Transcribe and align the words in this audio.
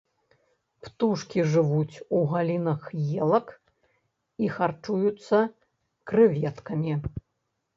Птушкі 0.85 1.43
жывуць 1.55 1.95
у 2.19 2.21
галінах 2.31 2.81
елак 3.25 3.47
і 4.47 4.49
харчуюцца 4.55 5.37
крэветкамі. 6.15 6.93